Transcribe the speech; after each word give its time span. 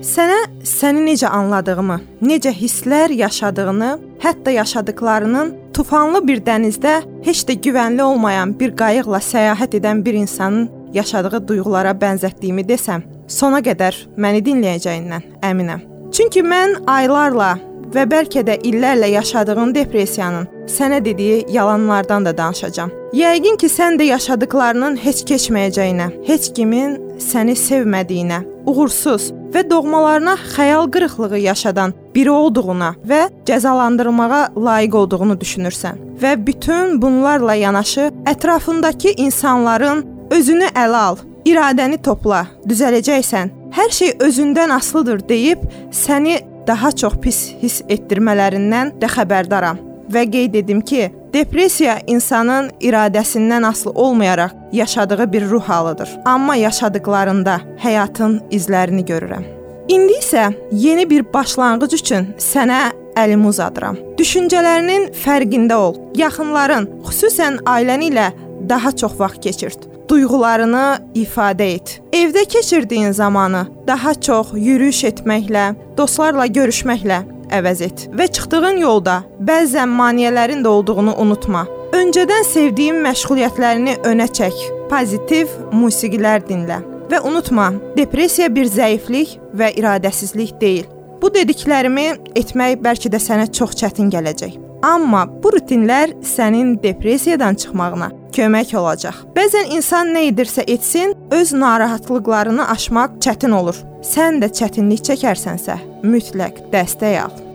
Sənə 0.00 0.38
səni 0.64 1.02
necə 1.04 1.28
anladığımı, 1.28 1.98
necə 2.24 2.54
hisslər 2.56 3.12
yaşadığını, 3.12 3.90
hətta 4.22 4.54
yaşadıklarının 4.54 5.50
tufanlı 5.76 6.22
bir 6.24 6.40
dənizdə 6.46 6.94
heç 7.26 7.42
də 7.50 7.58
güvənli 7.66 8.00
olmayan 8.00 8.54
bir 8.56 8.72
qayıqla 8.80 9.20
səyahət 9.20 9.76
edən 9.76 10.00
bir 10.06 10.16
insanın 10.22 10.70
yaşadığı 10.96 11.42
duyğulara 11.48 11.92
bənzətdiyimi 12.00 12.64
desəm, 12.72 13.04
sona 13.28 13.60
qədər 13.60 13.98
məni 14.16 14.40
dinləyəcəyindən 14.48 15.44
əminəm. 15.50 15.84
Çünki 16.16 16.40
mən 16.40 16.78
aylarla 16.88 17.58
və 17.92 18.08
bəlkə 18.08 18.40
də 18.48 18.56
illərlə 18.64 19.12
yaşadığım 19.20 19.74
depressiyanın 19.74 20.48
sənə 20.70 21.04
dediyi 21.04 21.44
yalanlardan 21.50 22.24
da 22.24 22.36
danışacağam. 22.36 22.92
Yəqin 23.16 23.58
ki, 23.58 23.68
sən 23.68 23.98
də 23.98 24.06
yaşadıklarının 24.12 24.96
heç 25.02 25.24
keçməyəcəyinə, 25.30 26.08
heç 26.28 26.50
kimin 26.54 26.96
səni 27.20 27.56
sevmədiyinə, 27.58 28.40
uğursuz 28.70 29.30
və 29.54 29.64
doğmalarına 29.70 30.36
xəyal 30.54 30.90
qırıqlığı 30.94 31.38
yaşadan 31.38 31.94
biri 32.14 32.30
olduğuna 32.30 32.92
və 33.10 33.22
cəzalandırılmağa 33.48 34.42
layiq 34.56 34.94
olduğunu 35.02 35.38
düşünürsən. 35.42 35.98
Və 36.22 36.36
bütün 36.46 37.02
bunlarla 37.02 37.54
yanaşı 37.54 38.10
ətrafındakı 38.30 39.16
insanların 39.16 40.04
özünü 40.30 40.70
ələ 40.84 41.02
al, 41.08 41.20
iradəni 41.44 41.98
topla, 42.02 42.46
düzələcəksən. 42.68 43.50
Hər 43.74 43.90
şey 43.94 44.16
özündən 44.26 44.72
asılıdır 44.74 45.28
deyib 45.28 45.66
səni 45.94 46.40
daha 46.66 46.90
çox 46.92 47.14
pis 47.22 47.38
hiss 47.62 47.82
etdirmələrindən 47.88 48.98
də 49.02 49.08
xəbərdaram 49.10 49.89
və 50.12 50.24
qeyd 50.30 50.54
edim 50.62 50.80
ki, 50.80 51.10
depressiya 51.34 51.98
insanın 52.06 52.70
iradəsindən 52.80 53.66
asılı 53.66 53.92
olmayaraq 53.92 54.50
yaşadığı 54.72 55.32
bir 55.32 55.50
ruh 55.50 55.62
halıdır. 55.62 56.10
Amma 56.24 56.56
yaşadıklarında 56.56 57.60
həyatın 57.84 58.40
izlərini 58.50 59.04
görürəm. 59.06 59.44
İndi 59.88 60.18
isə 60.22 60.52
yeni 60.72 61.10
bir 61.10 61.24
başlanğıc 61.32 61.94
üçün 61.94 62.28
sənə 62.38 62.90
əlimi 63.18 63.48
uzadıram. 63.50 63.98
Düşüncələrinin 64.18 65.10
fərqində 65.24 65.74
ol. 65.74 65.96
Yaxınların, 66.18 66.88
xüsusən 67.06 67.62
ailən 67.66 68.04
ilə 68.10 68.30
daha 68.68 68.92
çox 68.92 69.18
vaxt 69.18 69.42
keçirt 69.42 69.90
duyğularını 70.10 70.98
ifadə 71.14 71.66
et. 71.76 72.00
Evdə 72.12 72.44
keçirdiyin 72.48 73.12
zamanı 73.12 73.66
daha 73.86 74.14
çox 74.14 74.54
yürüyüş 74.54 75.04
etməklə, 75.12 75.74
dostlarla 75.96 76.46
görüşməklə 76.46 77.20
əvəz 77.58 77.82
et 77.86 78.06
və 78.16 78.28
çıxdığın 78.36 78.80
yolda 78.82 79.20
bəzən 79.48 79.90
maneələrin 79.98 80.64
də 80.64 80.70
olduğunu 80.70 81.16
unutma. 81.24 81.66
Öncədən 81.96 82.46
sevdiyin 82.46 83.02
məşğuliyyətlərini 83.04 83.98
önə 84.06 84.28
çək. 84.38 84.64
Pozitiv 84.90 85.52
musiqilər 85.74 86.42
dinlə 86.46 86.80
və 87.10 87.20
unutma, 87.26 87.72
depressiya 87.96 88.48
bir 88.54 88.70
zəiflik 88.70 89.36
və 89.54 89.72
iradəsizlik 89.80 90.56
deyil. 90.62 90.88
Bu 91.20 91.28
dediklərimi 91.34 92.08
etmək 92.38 92.80
bəlkə 92.84 93.10
də 93.12 93.20
sənə 93.20 93.50
çox 93.52 93.74
çətin 93.82 94.10
gələcək. 94.14 94.69
Amma 94.82 95.26
bu 95.42 95.52
rutinlər 95.52 96.14
sənin 96.24 96.78
depressiyadan 96.82 97.58
çıxmağına 97.60 98.08
kömək 98.32 98.72
olacaq. 98.80 99.18
Bəzən 99.36 99.74
insan 99.76 100.14
nə 100.14 100.24
edirsə 100.30 100.64
etsin, 100.66 101.12
öz 101.30 101.52
narahatlıqlarını 101.52 102.70
aşmaq 102.76 103.20
çətin 103.24 103.52
olur. 103.60 103.76
Sən 104.06 104.40
də 104.40 104.48
çətinlik 104.56 105.04
çəkərsənsə, 105.10 105.76
mütləq 106.06 106.64
dəstək 106.72 107.22
al. 107.26 107.49